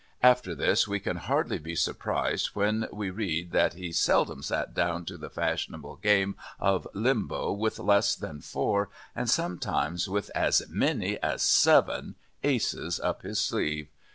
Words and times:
After 0.23 0.55
this, 0.55 0.87
we 0.87 0.99
can 0.99 1.17
hardly 1.17 1.59
be 1.59 1.75
surprised 1.75 2.55
when 2.55 2.87
we 2.91 3.11
read 3.11 3.51
that 3.51 3.73
he 3.75 3.91
"seldom 3.91 4.41
sat 4.41 4.73
down 4.73 5.05
to 5.05 5.15
the 5.15 5.29
fashionable 5.29 5.97
game 5.97 6.37
of 6.59 6.87
Limbo 6.95 7.51
with 7.51 7.77
less 7.77 8.15
than 8.15 8.41
four, 8.41 8.89
and 9.15 9.29
sometimes 9.29 10.09
with 10.09 10.31
as 10.33 10.63
many 10.69 11.21
as 11.21 11.43
seven 11.43 12.15
aces 12.43 12.99
up 12.99 13.21
his 13.21 13.39
sleeve." 13.39 13.89